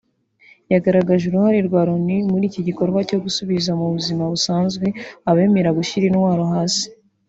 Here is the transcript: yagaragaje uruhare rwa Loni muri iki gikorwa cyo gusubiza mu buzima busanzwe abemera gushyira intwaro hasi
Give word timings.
yagaragaje 0.73 1.23
uruhare 1.27 1.59
rwa 1.67 1.81
Loni 1.87 2.17
muri 2.31 2.43
iki 2.49 2.61
gikorwa 2.67 2.99
cyo 3.09 3.17
gusubiza 3.23 3.71
mu 3.79 3.85
buzima 3.93 4.23
busanzwe 4.33 4.85
abemera 5.29 5.69
gushyira 5.77 6.05
intwaro 6.07 6.43
hasi 6.53 6.85